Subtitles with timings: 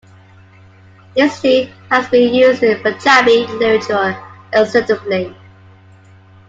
[1.15, 4.17] This tree has been used in Punjabi literature
[4.51, 5.35] extensively.